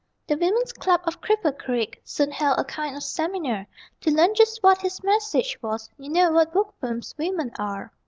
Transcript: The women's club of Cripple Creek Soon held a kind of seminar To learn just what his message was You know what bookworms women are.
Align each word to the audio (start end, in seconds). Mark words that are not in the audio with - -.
The 0.25 0.35
women's 0.35 0.73
club 0.73 1.01
of 1.03 1.21
Cripple 1.21 1.55
Creek 1.55 2.01
Soon 2.03 2.31
held 2.31 2.57
a 2.57 2.63
kind 2.63 2.95
of 2.95 3.03
seminar 3.03 3.67
To 3.99 4.09
learn 4.09 4.33
just 4.33 4.63
what 4.63 4.81
his 4.81 5.03
message 5.03 5.59
was 5.61 5.91
You 5.99 6.09
know 6.09 6.31
what 6.31 6.53
bookworms 6.53 7.13
women 7.19 7.51
are. 7.59 7.93